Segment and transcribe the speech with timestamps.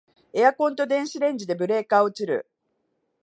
[0.33, 2.49] エアコンと電子レンジでブレーカー落ちる